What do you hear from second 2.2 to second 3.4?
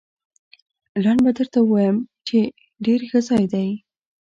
چې ډېر ښه